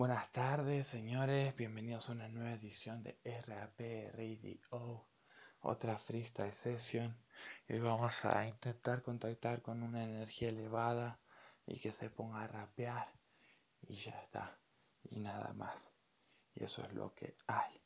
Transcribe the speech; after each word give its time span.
Buenas 0.00 0.32
tardes, 0.32 0.86
señores. 0.86 1.54
Bienvenidos 1.56 2.08
a 2.08 2.12
una 2.12 2.26
nueva 2.26 2.52
edición 2.52 3.02
de 3.02 3.18
RAP 3.22 3.80
Radio, 4.14 5.06
otra 5.60 5.98
freestyle 5.98 6.54
session. 6.54 7.14
Hoy 7.68 7.80
vamos 7.80 8.24
a 8.24 8.46
intentar 8.46 9.02
contactar 9.02 9.60
con 9.60 9.82
una 9.82 10.02
energía 10.02 10.48
elevada 10.48 11.20
y 11.66 11.78
que 11.80 11.92
se 11.92 12.08
ponga 12.08 12.44
a 12.44 12.46
rapear 12.46 13.12
y 13.82 13.94
ya 13.94 14.12
está. 14.22 14.58
Y 15.02 15.20
nada 15.20 15.52
más. 15.52 15.92
Y 16.54 16.64
eso 16.64 16.80
es 16.80 16.94
lo 16.94 17.14
que 17.14 17.36
hay. 17.46 17.78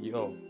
Yo. 0.00 0.43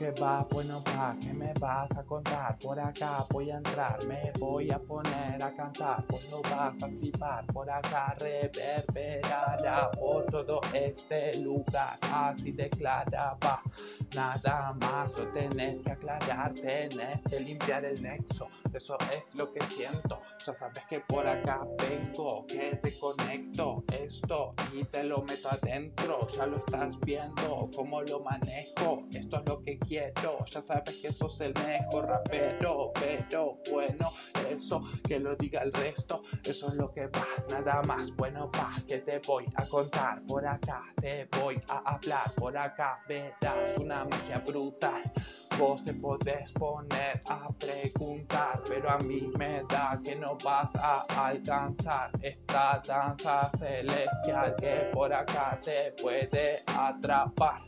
Que 0.00 0.12
va, 0.12 0.46
bueno 0.50 0.82
pa, 0.82 1.14
¿qué 1.20 1.30
me 1.34 1.52
vas 1.60 1.94
a 1.98 2.02
contar? 2.04 2.56
Por 2.58 2.80
acá 2.80 3.22
voy 3.32 3.50
a 3.50 3.58
entrar, 3.58 3.98
me 4.08 4.32
voy 4.38 4.70
a 4.70 4.78
poner 4.78 5.42
a 5.44 5.54
cantar, 5.54 6.06
pues 6.06 6.30
lo 6.30 6.40
vas 6.40 6.82
a 6.82 6.88
flipar, 6.88 7.44
por 7.48 7.68
acá 7.70 8.16
reverberará 8.18 9.90
por 9.90 10.24
todo 10.24 10.58
este 10.72 11.38
lugar, 11.42 11.98
así 12.14 12.50
declaraba, 12.50 13.62
nada 14.16 14.74
más 14.80 15.12
lo 15.18 15.28
tenés 15.32 15.82
que 15.82 15.92
aclarar, 15.92 16.54
tenés 16.54 17.22
que 17.28 17.40
limpiar 17.40 17.84
el 17.84 18.02
nexo, 18.02 18.48
eso 18.72 18.96
es 19.14 19.34
lo 19.34 19.52
que 19.52 19.60
siento, 19.66 20.22
ya 20.46 20.54
sabes 20.54 20.82
que 20.88 21.00
por 21.00 21.26
acá 21.26 21.60
vengo, 21.76 22.46
que 22.46 22.76
te 22.76 22.98
conecto 22.98 23.84
esto 23.92 24.54
y 24.72 24.82
te 24.84 25.04
lo 25.04 25.18
meto 25.24 25.50
adentro, 25.50 26.26
ya 26.28 26.46
lo 26.46 26.56
estás 26.56 26.98
viendo, 27.00 27.68
cómo 27.76 28.00
lo 28.00 28.20
manejo, 28.20 29.02
esto 29.12 29.36
es 29.40 29.46
lo 29.46 29.60
que 29.60 29.78
quiero, 29.78 29.89
ya 29.90 30.62
sabes 30.62 31.02
que 31.02 31.12
sos 31.12 31.40
el 31.40 31.52
mejor 31.66 32.06
rapero, 32.06 32.92
pero 32.94 33.58
bueno, 33.72 34.08
eso 34.48 34.80
que 35.06 35.18
lo 35.18 35.34
diga 35.34 35.62
el 35.62 35.72
resto, 35.72 36.22
eso 36.44 36.68
es 36.68 36.74
lo 36.74 36.92
que 36.92 37.08
va, 37.08 37.26
nada 37.50 37.82
más, 37.82 38.14
bueno 38.14 38.48
pa, 38.52 38.76
que 38.86 38.98
te 38.98 39.20
voy 39.26 39.46
a 39.56 39.66
contar, 39.66 40.22
por 40.26 40.46
acá 40.46 40.84
te 40.94 41.28
voy 41.40 41.60
a 41.70 41.78
hablar, 41.78 42.32
por 42.36 42.56
acá 42.56 43.00
verás 43.08 43.76
una 43.78 44.04
magia 44.04 44.38
brutal. 44.46 45.02
Vos 45.58 45.84
te 45.84 45.92
podés 45.92 46.52
poner 46.52 47.20
a 47.28 47.48
preguntar, 47.58 48.62
pero 48.66 48.90
a 48.90 48.98
mí 48.98 49.30
me 49.38 49.62
da 49.68 50.00
que 50.02 50.14
no 50.16 50.38
vas 50.42 50.74
a 50.76 51.04
alcanzar 51.26 52.10
esta 52.22 52.80
danza 52.86 53.50
celestial 53.58 54.54
que 54.58 54.88
por 54.92 55.12
acá 55.12 55.58
te 55.62 55.92
puede 56.00 56.60
atrapar. 56.66 57.60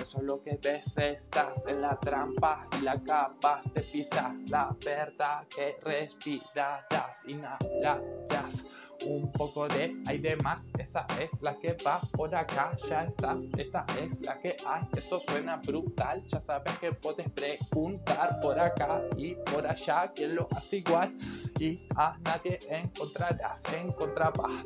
Eso 0.00 0.18
es 0.18 0.24
lo 0.24 0.42
que 0.42 0.58
ves, 0.62 0.96
estás 0.98 1.66
en 1.68 1.82
la 1.82 1.98
trampa 2.00 2.66
y 2.78 2.84
la 2.84 3.02
capaz 3.02 3.62
de 3.74 3.82
pisar. 3.82 4.34
La 4.50 4.74
verdad 4.84 5.46
que 5.48 5.76
respirarás, 5.82 7.24
inhalarás 7.26 8.64
un 9.04 9.30
poco 9.32 9.68
de 9.68 10.00
aire 10.06 10.36
más. 10.36 10.70
Esa 10.78 11.06
es 11.20 11.40
la 11.42 11.58
que 11.58 11.76
va 11.84 12.00
por 12.12 12.34
acá, 12.34 12.76
ya 12.88 13.04
estás. 13.04 13.42
Esta 13.56 13.84
es 14.00 14.24
la 14.24 14.40
que 14.40 14.56
hay. 14.66 14.82
Esto 14.96 15.20
suena 15.20 15.56
brutal. 15.56 16.22
Ya 16.28 16.40
sabes 16.40 16.78
que 16.78 16.92
puedes 16.92 17.30
preguntar 17.32 18.40
por 18.40 18.58
acá 18.58 19.02
y 19.16 19.34
por 19.34 19.66
allá 19.66 20.12
quién 20.14 20.36
lo 20.36 20.48
hace 20.56 20.78
igual. 20.78 21.14
Y 21.58 21.86
a 21.96 22.16
nadie 22.24 22.58
encontrarás 22.68 23.62
en 23.72 23.94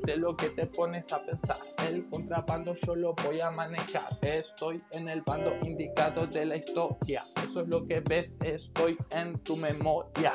de 0.02 0.16
lo 0.16 0.36
que 0.36 0.50
te 0.50 0.66
pones 0.66 1.12
a 1.12 1.24
pensar. 1.24 1.56
El 1.86 2.08
contrabando 2.08 2.74
yo 2.74 2.96
lo 2.96 3.14
voy 3.24 3.40
a 3.40 3.50
manejar. 3.50 4.02
Estoy 4.22 4.82
en 4.92 5.08
el 5.08 5.22
bando 5.22 5.52
indicado 5.62 6.26
de 6.26 6.44
la 6.46 6.56
historia. 6.56 7.22
Eso 7.44 7.60
es 7.60 7.68
lo 7.68 7.86
que 7.86 8.00
ves, 8.00 8.36
estoy 8.44 8.96
en 9.10 9.38
tu 9.40 9.56
memoria. 9.56 10.32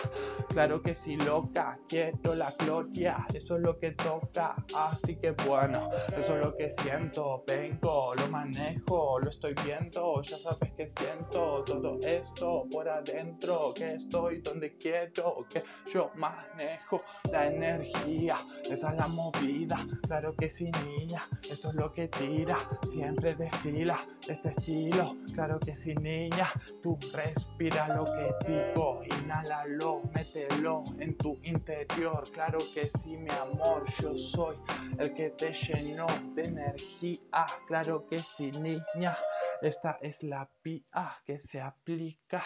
Claro 0.49 0.81
que 0.81 0.95
sí, 0.95 1.17
loca, 1.17 1.77
quiero 1.87 2.35
la 2.35 2.51
gloria. 2.59 3.25
Eso 3.33 3.55
es 3.55 3.61
lo 3.61 3.77
que 3.77 3.91
toca, 3.91 4.55
así 4.75 5.15
que 5.17 5.31
bueno, 5.47 5.89
eso 6.17 6.37
es 6.37 6.45
lo 6.45 6.55
que 6.55 6.71
siento, 6.71 7.43
vengo, 7.47 8.13
lo 8.15 8.27
manejo, 8.29 9.19
lo 9.19 9.29
estoy 9.29 9.53
viendo, 9.65 10.21
ya 10.23 10.37
sabes 10.37 10.71
que 10.73 10.87
siento 10.87 11.63
todo 11.65 11.97
esto 12.01 12.65
por 12.71 12.87
adentro, 12.87 13.73
que 13.75 13.95
estoy 13.95 14.41
donde 14.41 14.75
quiero, 14.77 15.45
que 15.49 15.63
yo 15.91 16.11
manejo 16.53 17.03
la 17.31 17.47
energía, 17.47 18.37
esa 18.69 18.91
es 18.91 18.99
la 18.99 19.07
movida, 19.07 19.85
claro 20.07 20.35
que 20.35 20.49
sí 20.49 20.69
niña, 20.85 21.27
eso 21.41 21.69
es 21.69 21.75
lo 21.75 21.91
que 21.93 22.07
tira, 22.07 22.57
siempre 22.91 23.35
destila 23.35 23.99
este 24.27 24.49
estilo, 24.49 25.15
claro 25.33 25.59
que 25.59 25.75
sí 25.75 25.93
niña, 25.95 26.51
tú 26.81 26.97
respira 27.13 27.87
lo 27.89 28.03
que 28.05 28.33
digo, 28.47 29.01
inhálalo, 29.21 30.01
mételo 30.13 30.83
en 30.99 31.17
tu 31.17 31.37
interior, 31.43 32.23
claro 32.31 32.59
que 32.73 32.85
sí 32.85 33.17
mi 33.17 33.31
amor, 33.31 33.83
yo 34.01 34.17
soy 34.17 34.57
el 34.97 35.13
que 35.13 35.29
te 35.31 35.53
llenó 35.53 36.07
de 36.33 36.41
energía. 36.43 37.45
Claro 37.67 38.07
que 38.07 38.17
sí, 38.19 38.51
niña, 38.59 39.17
esta 39.61 39.97
es 40.01 40.23
la 40.23 40.49
pía 40.61 41.21
que 41.25 41.39
se 41.39 41.61
aplica. 41.61 42.43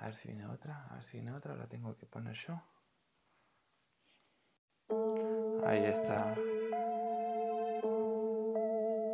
A 0.00 0.06
ver 0.06 0.14
si 0.14 0.28
viene 0.28 0.46
otra, 0.46 0.86
a 0.90 0.94
ver 0.94 1.04
si 1.04 1.16
viene 1.18 1.32
otra, 1.32 1.56
la 1.56 1.66
tengo 1.66 1.96
que 1.96 2.06
poner 2.06 2.34
yo. 2.34 2.60
Ahí 5.64 5.84
está. 5.84 6.34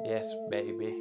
Yes, 0.04 0.36
baby. 0.50 0.92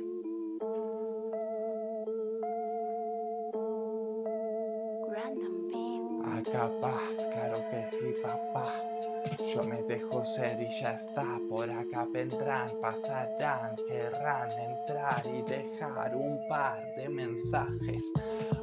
Random 5.10 5.68
beat. 5.68 6.50
Capaz, 6.50 7.28
claro 7.34 7.58
que 7.70 7.86
sí, 7.88 8.14
papá. 8.22 8.93
Yo 9.54 9.64
me 9.64 9.82
dejo 9.84 10.26
ser 10.26 10.60
y 10.60 10.68
ya 10.82 10.92
está. 10.94 11.40
Por 11.50 11.70
acá 11.70 12.08
vendrán, 12.12 12.68
pasarán, 12.82 13.76
querrán 13.88 14.50
entrar 14.60 15.22
y 15.26 15.42
dejar 15.44 16.16
un 16.16 16.40
par 16.48 16.84
de 16.96 17.08
mensajes. 17.10 18.04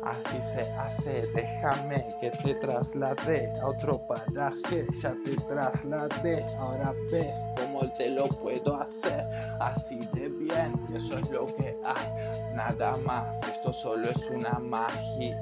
Así 0.03 0.41
se 0.53 0.63
hace, 0.73 1.23
déjame 1.35 2.07
que 2.21 2.31
te 2.31 2.55
traslade 2.57 3.53
a 3.63 3.69
otro 3.69 4.01
paraje. 4.09 4.87
Ya 5.01 5.15
te 5.25 5.37
trasladé, 5.49 6.45
ahora 6.59 6.93
ves 7.13 7.39
cómo 7.57 7.70
te 7.89 8.11
lo 8.11 8.27
puedo 8.29 8.77
hacer. 8.81 9.27
Así 9.59 9.99
de 10.13 10.29
bien, 10.29 10.73
eso 10.95 11.17
es 11.17 11.31
lo 11.31 11.47
que 11.47 11.77
hay. 11.85 12.55
Nada 12.55 12.97
más, 13.07 13.41
esto 13.49 13.73
solo 13.73 14.09
es 14.09 14.31
una 14.31 14.59
magia 14.59 15.37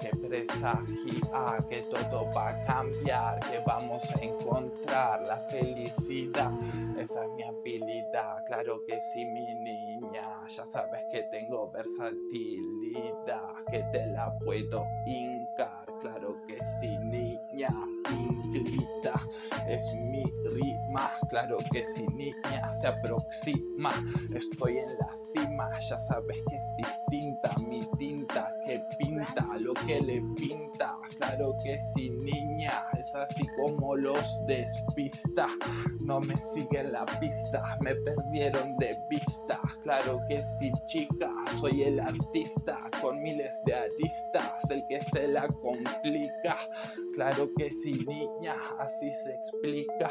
que 0.00 0.10
presagia 0.26 1.56
que 1.68 1.82
todo 1.82 2.28
va 2.36 2.48
a 2.48 2.64
cambiar, 2.64 3.40
que 3.40 3.58
vamos 3.66 4.02
a 4.14 4.24
encontrar 4.24 5.26
la 5.26 5.38
felicidad. 5.48 6.50
Esa 6.98 7.24
es 7.24 7.30
mi 7.36 7.42
habilidad, 7.42 8.44
claro 8.46 8.80
que 8.86 9.00
sí, 9.00 9.24
mi 9.26 9.54
niña. 9.54 10.46
Ya 10.48 10.66
sabes 10.66 11.00
que 11.10 11.22
tengo 11.24 11.70
versatilidad, 11.70 13.64
que 13.70 13.82
te 13.92 14.06
la 14.06 14.32
puedo 14.44 14.86
hincar, 15.06 15.86
claro 16.00 16.36
que 16.46 16.58
sí, 16.80 16.96
niña. 16.98 17.68
Claro 21.46 21.58
que 21.72 21.84
sí, 21.84 22.06
niña. 22.14 22.72
Se 22.74 22.88
aproxima, 22.88 23.90
estoy 24.34 24.78
en 24.78 24.88
la 24.88 25.14
cima, 25.32 25.70
ya 25.88 25.98
sabes 25.98 26.38
que 26.48 26.56
es 26.56 26.68
distinta 26.76 27.50
mi 27.68 27.80
tinta 27.98 28.52
que 28.64 28.82
pinta 28.98 29.46
lo 29.58 29.74
que 29.86 30.00
le 30.00 30.22
pinta. 30.36 30.96
Claro 31.18 31.54
que 31.62 31.78
sí, 31.80 32.10
niña, 32.10 32.84
es 32.98 33.14
así 33.14 33.44
como 33.56 33.96
los 33.96 34.38
despista. 34.46 35.48
No 36.06 36.20
me 36.20 36.34
siguen 36.36 36.92
la 36.92 37.04
pista, 37.20 37.62
me 37.84 37.94
perdieron 37.96 38.76
de 38.78 38.90
vista. 39.10 39.60
Claro 39.82 40.20
que 40.28 40.42
sí, 40.42 40.72
chica, 40.86 41.30
soy 41.60 41.82
el 41.82 42.00
artista 42.00 42.78
con 43.00 43.22
miles 43.22 43.62
de 43.66 43.74
aristas, 43.74 44.53
el 44.70 44.86
que 44.88 45.00
se 45.00 45.28
la 45.28 45.46
complica. 45.48 46.56
Claro 47.14 47.50
que 47.56 47.70
sí, 47.70 47.92
niña, 48.06 48.56
así 48.78 49.12
se 49.24 49.34
explica. 49.34 50.10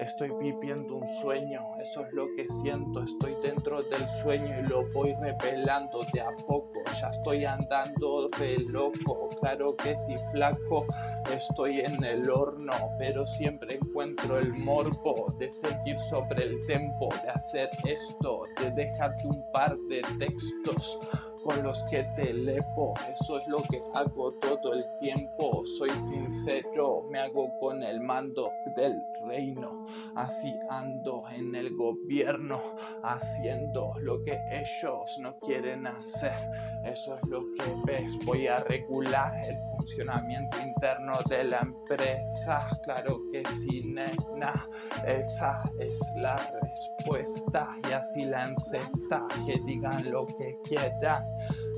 Estoy 0.00 0.30
viviendo 0.40 0.96
un 0.96 1.08
sueño, 1.20 1.60
eso 1.80 2.04
es 2.04 2.12
lo 2.12 2.26
que 2.36 2.46
siento. 2.62 3.02
Estoy 3.02 3.34
dentro 3.42 3.80
del 3.82 4.06
sueño 4.22 4.60
y 4.60 4.68
lo 4.68 4.86
voy 4.90 5.14
revelando 5.20 6.00
de 6.12 6.20
a 6.20 6.30
poco. 6.46 6.82
Ya 7.00 7.08
estoy 7.08 7.44
andando 7.44 8.28
re 8.38 8.58
loco, 8.72 9.28
claro 9.40 9.74
que 9.76 9.96
sí, 9.96 10.14
flaco. 10.32 10.86
Estoy 11.32 11.80
en 11.80 12.04
el 12.04 12.28
horno, 12.30 12.72
pero 12.98 13.26
siempre 13.26 13.76
encuentro 13.76 14.38
el 14.38 14.52
morbo 14.58 15.26
de 15.38 15.50
seguir 15.50 15.98
sobre 16.00 16.44
el 16.44 16.66
tempo, 16.66 17.08
de 17.22 17.30
hacer 17.30 17.70
esto, 17.86 18.42
de 18.60 18.70
dejarte 18.72 19.26
un 19.26 19.52
par 19.52 19.76
de 19.88 20.02
textos 20.18 20.98
con 21.44 21.62
los 21.62 21.82
que 21.84 22.02
te 22.16 22.32
lepo. 22.32 22.94
Eso 23.12 23.38
es 23.38 23.46
lo 23.46 23.58
que 23.58 23.82
hago 23.94 24.30
todo 24.40 24.72
el 24.72 24.82
tiempo. 25.00 25.64
Soy 25.78 25.90
sincero, 25.90 27.06
me 27.10 27.20
hago 27.20 27.48
con 27.60 27.82
el 27.82 28.00
mando 28.00 28.50
del 28.76 28.96
reino. 29.26 29.86
Así 30.16 30.52
ando 30.70 31.22
en 31.30 31.54
el 31.54 31.74
gobierno, 31.76 32.60
haciendo 33.02 33.92
lo 34.00 34.22
que 34.24 34.38
ellos 34.50 35.18
no 35.20 35.38
quieren 35.40 35.86
hacer. 35.86 36.32
Eso 36.84 37.16
es 37.16 37.28
lo 37.28 37.40
que 37.58 37.74
ves. 37.84 38.18
Voy 38.24 38.46
a 38.46 38.58
regular 38.58 39.32
el 39.46 39.56
funcionamiento 39.76 40.58
interno 40.60 41.12
de 41.28 41.44
la 41.44 41.60
empresa. 41.60 42.58
Claro 42.84 43.20
que 43.30 43.42
sí, 43.44 43.82
nena. 43.92 44.54
Esa 45.06 45.62
es 45.78 46.00
la 46.16 46.36
respuesta. 46.36 46.93
Y 47.88 47.92
así 47.92 48.22
la 48.22 48.44
encesta. 48.44 49.26
Que 49.46 49.60
digan 49.66 50.10
lo 50.10 50.26
que 50.26 50.58
quieran 50.64 51.24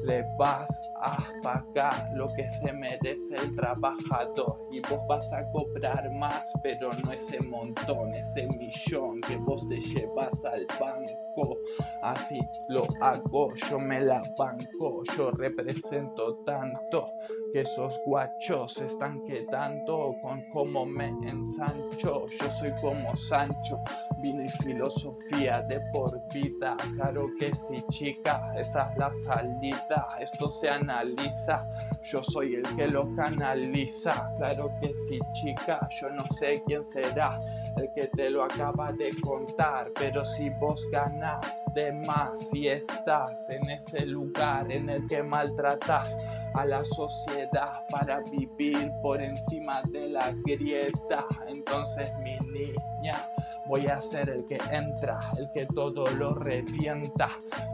le 0.07 0.25
vas 0.39 0.93
a 1.03 1.17
pagar 1.43 2.11
lo 2.15 2.27
que 2.37 2.49
se 2.49 2.73
merece 2.73 3.35
el 3.35 3.55
trabajador 3.57 4.69
y 4.71 4.81
vos 4.81 5.01
vas 5.09 5.33
a 5.33 5.45
cobrar 5.51 6.11
más, 6.13 6.53
pero 6.63 6.91
no 7.05 7.13
ese 7.13 7.41
montón, 7.43 8.11
ese 8.11 8.47
millón 8.59 9.21
que 9.23 9.37
vos 9.37 9.69
te 9.69 9.81
llevas 9.81 10.45
al 10.45 10.67
banco. 10.81 11.59
Así 12.03 12.39
lo 12.69 12.85
hago, 13.01 13.49
yo 13.69 13.79
me 13.79 14.01
la 14.01 14.23
banco, 14.39 15.03
yo 15.17 15.31
represento 15.33 16.37
tanto 16.47 17.13
que 17.53 17.61
esos 17.61 18.01
guachos 18.07 18.77
están 18.79 19.23
quedando 19.25 20.15
con 20.23 20.43
cómo 20.53 20.87
me 20.87 21.09
ensancho. 21.29 22.27
Yo 22.27 22.51
soy 22.59 22.73
como 22.81 23.15
Sancho, 23.15 23.79
vino 24.23 24.45
y 24.45 24.49
filosofía 24.63 25.63
de 25.63 25.81
por 25.93 26.11
vida. 26.33 26.77
Claro 26.95 27.29
que 27.39 27.55
sí, 27.55 27.83
chica, 27.91 28.53
esa 28.57 28.91
es 28.93 28.99
la 28.99 29.13
salida 29.25 29.96
esto 30.21 30.49
se 30.49 30.69
analiza, 30.69 31.69
yo 32.03 32.23
soy 32.23 32.55
el 32.57 32.77
que 32.77 32.87
lo 32.87 33.03
canaliza, 33.15 34.31
claro 34.37 34.71
que 34.81 34.89
sí 34.89 35.19
chica, 35.33 35.81
yo 36.01 36.11
no 36.11 36.25
sé 36.39 36.63
quién 36.67 36.83
será 36.83 37.39
el 37.77 37.93
que 37.95 38.07
te 38.09 38.31
lo 38.31 38.45
acaba 38.45 38.91
de 38.93 39.11
contar, 39.21 39.87
pero 39.99 40.25
si 40.25 40.51
vos 40.51 40.83
ganas 40.91 41.47
de 41.75 41.93
más 41.93 42.49
y 42.53 42.69
estás 42.69 43.49
en 43.51 43.71
ese 43.71 44.07
lugar 44.07 44.71
en 44.71 44.89
el 44.89 45.07
que 45.07 45.23
maltratas 45.23 46.17
a 46.55 46.65
la 46.65 46.83
sociedad 46.85 47.85
para 47.91 48.21
vivir 48.31 48.91
por 49.03 49.21
encima 49.21 49.83
de 49.91 50.09
la 50.09 50.33
grieta, 50.47 51.27
entonces 51.49 52.15
mi 52.19 52.39
niña 52.51 53.29
voy 53.67 53.87
a 53.87 54.01
ser 54.01 54.29
el 54.29 54.45
que 54.45 54.59
entra, 54.71 55.19
el 55.39 55.51
que 55.53 55.67
todo 55.67 56.07
lo 56.17 56.35
revienta. 56.35 57.29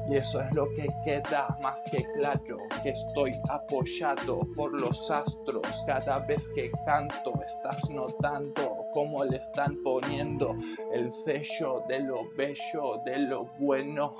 Y 0.09 0.17
eso 0.17 0.41
es 0.41 0.55
lo 0.57 0.67
que 0.75 0.87
queda 1.05 1.57
más 1.63 1.83
que 1.91 2.03
claro, 2.15 2.57
que 2.83 2.91
estoy 2.91 3.33
apoyado 3.51 4.41
por 4.57 4.79
los 4.81 5.11
astros. 5.11 5.63
Cada 5.87 6.19
vez 6.21 6.49
que 6.55 6.71
canto, 6.85 7.33
estás 7.45 7.91
notando 7.91 8.82
cómo 8.93 9.25
le 9.25 9.37
están 9.37 9.83
poniendo 9.83 10.57
el 10.93 11.11
sello 11.11 11.83
de 11.89 12.01
lo 12.01 12.31
bello, 12.37 13.03
de 13.05 13.19
lo 13.19 13.47
bueno. 13.59 14.15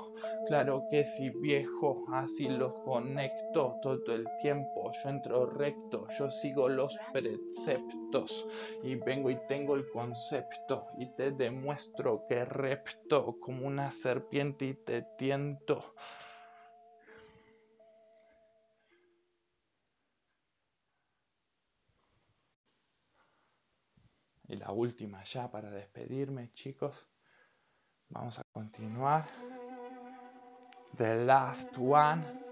Claro 0.47 0.83
que 0.89 1.03
si 1.05 1.29
viejo, 1.29 2.03
así 2.11 2.47
los 2.47 2.73
conecto 2.85 3.77
todo 3.81 4.13
el 4.13 4.27
tiempo. 4.41 4.91
Yo 5.03 5.09
entro 5.09 5.45
recto, 5.45 6.07
yo 6.17 6.29
sigo 6.29 6.69
los 6.69 6.97
preceptos 7.11 8.47
y 8.83 8.95
vengo 8.95 9.29
y 9.29 9.37
tengo 9.47 9.75
el 9.75 9.89
concepto 9.89 10.83
y 10.97 11.07
te 11.15 11.31
demuestro 11.31 12.25
que 12.27 12.45
repto 12.45 13.37
como 13.39 13.67
una 13.67 13.91
serpiente 13.91 14.65
y 14.65 14.73
te 14.73 15.03
tiento. 15.17 15.93
Y 24.53 24.55
la 24.55 24.71
última 24.71 25.23
ya 25.23 25.49
para 25.49 25.71
despedirme, 25.71 26.51
chicos. 26.53 27.07
Vamos 28.09 28.37
a 28.37 28.43
continuar. 28.51 29.25
The 30.95 31.25
last 31.25 31.75
one. 31.79 32.42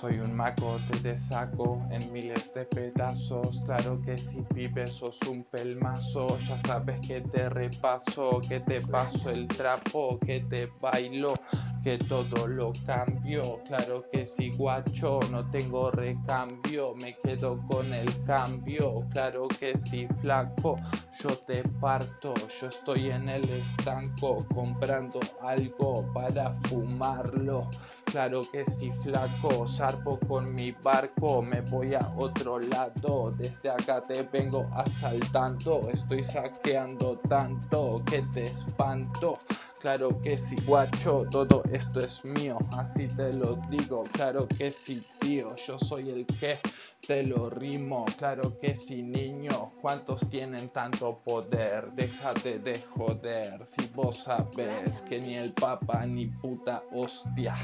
Soy 0.00 0.18
un 0.18 0.34
maco, 0.34 0.78
te 1.02 1.18
saco 1.18 1.86
en 1.90 2.10
miles 2.10 2.54
de 2.54 2.64
pedazos. 2.64 3.60
Claro 3.66 4.00
que 4.00 4.16
si 4.16 4.42
vives 4.54 4.92
sos 4.92 5.18
un 5.28 5.44
pelmazo. 5.44 6.26
Ya 6.48 6.56
sabes 6.66 7.06
que 7.06 7.20
te 7.20 7.50
repaso, 7.50 8.40
que 8.48 8.60
te 8.60 8.80
paso 8.80 9.28
el 9.28 9.46
trapo, 9.46 10.18
que 10.20 10.40
te 10.40 10.70
bailo, 10.80 11.34
que 11.82 11.98
todo 11.98 12.46
lo 12.46 12.72
cambio. 12.86 13.42
Claro 13.66 14.04
que 14.12 14.26
si 14.26 14.50
guacho, 14.52 15.20
no 15.30 15.48
tengo 15.50 15.90
recambio. 15.90 16.94
Me 17.00 17.14
quedo 17.22 17.60
con 17.68 17.92
el 17.92 18.24
cambio. 18.24 19.04
Claro 19.12 19.48
que 19.48 19.76
si 19.76 20.06
flaco, 20.20 20.76
yo 21.20 21.30
te 21.46 21.62
parto. 21.80 22.34
Yo 22.60 22.68
estoy 22.68 23.10
en 23.10 23.28
el 23.28 23.44
estanco 23.44 24.38
comprando 24.54 25.20
algo 25.42 26.06
para 26.12 26.52
fumarlo. 26.66 27.68
Claro 28.04 28.42
que 28.50 28.64
si 28.64 28.90
flaco, 28.90 29.68
zarpo 29.68 30.18
con 30.26 30.52
mi 30.54 30.72
barco, 30.72 31.42
me 31.42 31.60
voy 31.60 31.94
a 31.94 32.00
otro 32.16 32.58
lado. 32.58 33.30
Desde 33.38 33.70
acá 33.70 34.02
te 34.02 34.22
vengo 34.24 34.68
asaltando, 34.74 35.80
estoy 35.92 36.24
saqueando 36.24 37.18
tanto 37.28 38.02
que 38.06 38.22
te 38.32 38.42
espanto. 38.42 39.38
Claro 39.80 40.10
que 40.20 40.36
sí, 40.36 40.56
guacho, 40.66 41.24
todo 41.30 41.62
esto 41.72 42.00
es 42.00 42.22
mío, 42.22 42.58
así 42.76 43.08
te 43.08 43.32
lo 43.32 43.56
digo. 43.70 44.02
Claro 44.12 44.46
que 44.46 44.70
sí, 44.70 45.02
tío, 45.20 45.54
yo 45.54 45.78
soy 45.78 46.10
el 46.10 46.26
que 46.26 46.58
te 47.06 47.22
lo 47.22 47.48
rimo. 47.48 48.04
Claro 48.18 48.42
que 48.60 48.74
sí, 48.76 49.02
niño, 49.02 49.72
¿cuántos 49.80 50.28
tienen 50.28 50.68
tanto 50.68 51.18
poder? 51.24 51.92
Déjate 51.92 52.58
de 52.58 52.78
joder, 52.90 53.64
si 53.64 53.90
vos 53.94 54.18
sabes 54.24 55.00
que 55.08 55.18
ni 55.18 55.36
el 55.36 55.54
papa 55.54 56.04
ni 56.04 56.26
puta 56.26 56.82
hostia. 56.92 57.54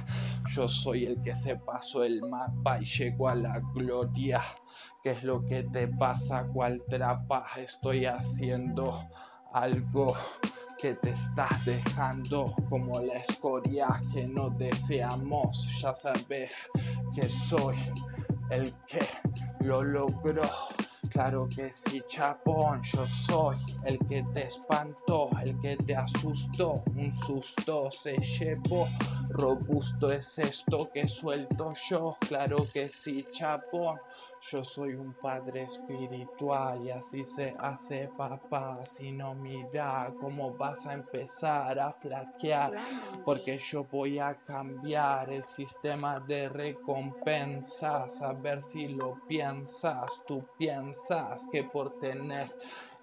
Yo 0.54 0.66
soy 0.68 1.04
el 1.04 1.22
que 1.22 1.34
se 1.34 1.56
pasó 1.56 2.02
el 2.02 2.22
mapa 2.22 2.80
y 2.80 2.86
llegó 2.86 3.28
a 3.28 3.34
la 3.34 3.60
gloria. 3.74 4.40
¿Qué 5.02 5.10
es 5.10 5.22
lo 5.22 5.44
que 5.44 5.64
te 5.64 5.86
pasa? 5.86 6.46
¿Cuál 6.50 6.82
trapa 6.88 7.46
estoy 7.58 8.06
haciendo? 8.06 9.06
Algo 9.52 10.14
que 10.78 10.94
te 10.94 11.10
estás 11.10 11.64
dejando 11.64 12.54
como 12.68 13.00
la 13.00 13.14
escoria 13.14 13.88
que 14.12 14.26
no 14.26 14.50
deseamos. 14.50 15.66
Ya 15.80 15.94
sabes 15.94 16.70
que 17.14 17.26
soy 17.28 17.76
el 18.50 18.72
que 18.86 19.06
lo 19.60 19.82
logró. 19.82 20.42
Claro 21.10 21.48
que 21.48 21.70
sí, 21.70 22.02
chapón, 22.06 22.82
yo 22.82 23.06
soy 23.06 23.56
el 23.84 23.98
que 24.00 24.22
te 24.34 24.48
espantó, 24.48 25.30
el 25.42 25.58
que 25.60 25.76
te 25.76 25.96
asustó, 25.96 26.74
un 26.94 27.10
susto 27.10 27.90
se 27.90 28.16
llevó, 28.18 28.86
robusto 29.30 30.12
es 30.12 30.38
esto 30.38 30.90
que 30.92 31.08
suelto 31.08 31.72
yo, 31.88 32.14
claro 32.28 32.56
que 32.70 32.88
sí, 32.88 33.24
chapón, 33.32 33.98
yo 34.50 34.64
soy 34.64 34.94
un 34.94 35.12
padre 35.14 35.62
espiritual 35.62 36.84
y 36.84 36.90
así 36.90 37.24
se 37.24 37.54
hace 37.58 38.08
papá. 38.16 38.84
Si 38.86 39.10
no 39.10 39.34
mira 39.34 40.12
cómo 40.20 40.52
vas 40.54 40.86
a 40.86 40.94
empezar 40.94 41.78
a 41.78 41.92
flaquear, 41.92 42.74
porque 43.24 43.58
yo 43.58 43.84
voy 43.84 44.18
a 44.18 44.34
cambiar 44.34 45.30
el 45.30 45.44
sistema 45.44 46.20
de 46.20 46.48
recompensas. 46.48 48.22
A 48.22 48.32
ver 48.32 48.62
si 48.62 48.88
lo 48.88 49.18
piensas, 49.26 50.20
tú 50.26 50.44
piensas 50.56 51.46
que 51.50 51.64
por 51.64 51.98
tener 51.98 52.48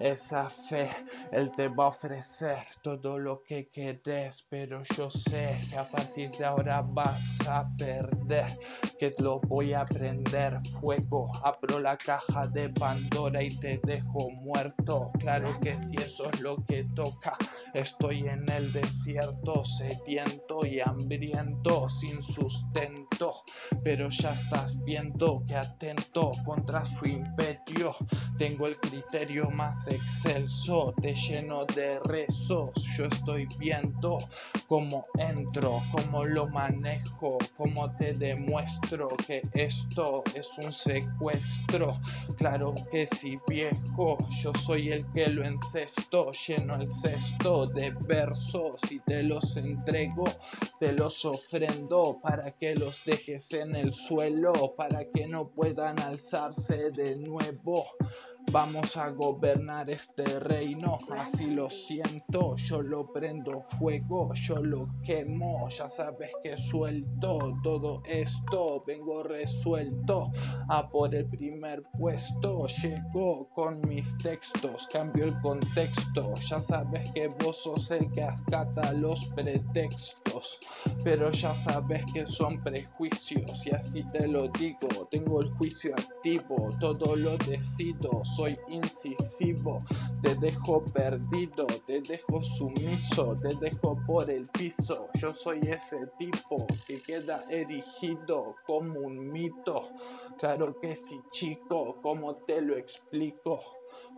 esa 0.03 0.49
fe 0.49 0.89
Él 1.31 1.49
te 1.55 1.69
va 1.69 1.85
a 1.85 1.87
ofrecer 1.87 2.65
todo 2.81 3.17
lo 3.17 3.41
que 3.43 3.69
querés, 3.69 4.45
pero 4.49 4.83
yo 4.95 5.09
sé 5.09 5.57
que 5.69 5.77
a 5.77 5.85
partir 5.85 6.29
de 6.31 6.45
ahora 6.45 6.81
vas 6.81 7.39
a 7.47 7.65
perder, 7.77 8.45
que 8.99 9.13
lo 9.19 9.39
voy 9.39 9.73
a 9.73 9.85
prender 9.85 10.59
fuego, 10.81 11.31
abro 11.43 11.79
la 11.79 11.97
caja 11.97 12.45
de 12.47 12.69
Pandora 12.69 13.41
y 13.41 13.49
te 13.49 13.79
dejo 13.83 14.29
muerto, 14.41 15.11
claro 15.19 15.49
que 15.61 15.77
si 15.79 15.95
eso 15.95 16.29
es 16.31 16.41
lo 16.41 16.57
que 16.65 16.83
toca, 16.95 17.37
estoy 17.73 18.19
en 18.19 18.49
el 18.51 18.73
desierto, 18.73 19.63
sediento 19.63 20.59
y 20.65 20.81
hambriento, 20.81 21.87
sin 21.89 22.21
sustento, 22.21 23.43
pero 23.83 24.09
ya 24.09 24.33
estás 24.33 24.75
viendo 24.83 25.43
que 25.47 25.55
atento 25.55 26.31
contra 26.45 26.83
su 26.83 27.05
imperio, 27.05 27.95
tengo 28.37 28.67
el 28.67 28.77
criterio 28.77 29.49
más 29.51 29.87
excelso, 29.93 30.93
te 31.01 31.13
lleno 31.13 31.65
de 31.75 31.99
rezos. 32.05 32.71
Yo 32.97 33.05
estoy 33.05 33.47
viendo 33.59 34.17
cómo 34.67 35.05
entro, 35.17 35.81
cómo 35.91 36.23
lo 36.25 36.47
manejo, 36.47 37.37
cómo 37.57 37.95
te 37.97 38.13
demuestro 38.13 39.07
que 39.27 39.41
esto 39.53 40.23
es 40.35 40.49
un 40.63 40.73
secuestro. 40.73 41.93
Claro 42.37 42.73
que 42.91 43.07
sí, 43.07 43.35
viejo, 43.47 44.17
yo 44.41 44.51
soy 44.65 44.89
el 44.89 45.05
que 45.13 45.27
lo 45.27 45.43
encesto, 45.43 46.31
lleno 46.47 46.75
el 46.75 46.89
cesto 46.89 47.65
de 47.67 47.91
versos 48.07 48.77
y 48.89 48.99
te 48.99 49.23
los 49.23 49.57
entrego, 49.57 50.25
te 50.79 50.93
los 50.93 51.25
ofrendo 51.25 52.19
para 52.21 52.51
que 52.51 52.75
los 52.75 53.05
dejes 53.05 53.51
en 53.53 53.75
el 53.75 53.93
suelo, 53.93 54.53
para 54.75 55.05
que 55.05 55.27
no 55.27 55.47
puedan 55.47 55.99
alzarse 55.99 56.91
de 56.91 57.15
nuevo. 57.17 57.85
Vamos 58.53 58.95
a 58.97 59.09
gobernar 59.09 59.89
este 59.89 60.23
reino, 60.41 60.99
así 61.09 61.47
lo 61.47 61.71
siento, 61.71 62.55
yo 62.57 62.83
lo 62.83 63.11
prendo 63.11 63.63
fuego, 63.79 64.31
yo 64.35 64.61
lo 64.61 64.89
quemo, 65.03 65.67
ya 65.69 65.89
sabes 65.89 66.29
que 66.43 66.55
suelto 66.55 67.57
todo 67.63 68.03
esto, 68.05 68.83
vengo 68.85 69.23
resuelto 69.23 70.31
a 70.69 70.87
por 70.87 71.15
el 71.15 71.25
primer 71.25 71.81
puesto, 71.97 72.67
llego 72.67 73.49
con 73.55 73.81
mis 73.87 74.15
textos, 74.19 74.87
cambio 74.93 75.25
el 75.25 75.41
contexto, 75.41 76.31
ya 76.47 76.59
sabes 76.59 77.11
que 77.13 77.29
vos 77.43 77.57
sos 77.57 77.89
el 77.89 78.11
que 78.11 78.21
acata 78.21 78.93
los 78.93 79.31
pretextos, 79.31 80.59
pero 81.03 81.31
ya 81.31 81.55
sabes 81.55 82.05
que 82.13 82.23
son 82.27 82.61
prejuicios 82.61 83.65
y 83.65 83.71
así 83.71 84.03
te 84.03 84.27
lo 84.27 84.47
digo, 84.49 85.07
tengo 85.09 85.41
el 85.41 85.49
juicio 85.53 85.95
activo, 85.95 86.69
todo 86.79 87.15
lo 87.15 87.35
decido, 87.37 88.21
incisivo, 88.67 89.79
te 90.21 90.35
dejo 90.35 90.83
perdido, 90.85 91.65
te 91.85 92.01
dejo 92.01 92.41
sumiso, 92.41 93.35
te 93.35 93.55
dejo 93.59 93.97
por 94.05 94.29
el 94.29 94.47
piso. 94.47 95.09
Yo 95.15 95.31
soy 95.31 95.59
ese 95.61 96.07
tipo 96.17 96.65
que 96.87 97.01
queda 97.01 97.43
erigido 97.49 98.55
como 98.65 98.99
un 99.01 99.31
mito. 99.31 99.89
Claro 100.37 100.79
que 100.79 100.95
sí, 100.95 101.21
chico, 101.31 101.99
como 102.01 102.35
te 102.37 102.61
lo 102.61 102.77
explico, 102.77 103.59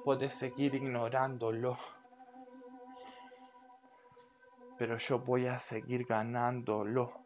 puedes 0.04 0.34
seguir 0.36 0.76
ignorándolo. 0.76 1.78
Pero 4.78 4.98
yo 4.98 5.20
voy 5.20 5.48
a 5.48 5.60
seguir 5.60 6.06
ganándolo. 6.06 7.26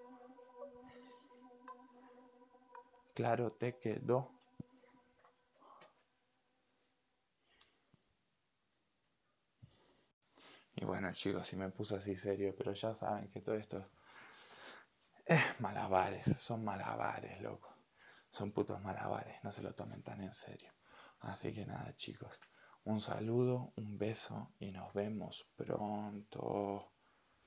Claro 3.15 3.51
te 3.51 3.77
quedó. 3.77 4.38
Y 10.81 10.85
bueno 10.85 11.11
chicos, 11.11 11.45
si 11.45 11.57
me 11.57 11.69
puse 11.71 11.97
así 11.97 12.15
serio, 12.15 12.55
pero 12.57 12.71
ya 12.71 12.95
saben 12.95 13.29
que 13.29 13.41
todo 13.41 13.55
esto 13.55 13.85
es 15.25 15.59
malabares, 15.59 16.23
son 16.39 16.63
malabares, 16.63 17.41
loco. 17.41 17.75
Son 18.31 18.53
putos 18.53 18.81
malabares, 18.81 19.43
no 19.43 19.51
se 19.51 19.61
lo 19.61 19.73
tomen 19.75 20.01
tan 20.03 20.21
en 20.21 20.31
serio. 20.31 20.71
Así 21.19 21.53
que 21.53 21.65
nada 21.65 21.93
chicos, 21.97 22.39
un 22.85 23.01
saludo, 23.01 23.73
un 23.75 23.97
beso 23.97 24.53
y 24.57 24.71
nos 24.71 24.93
vemos 24.93 25.49
pronto. 25.57 26.93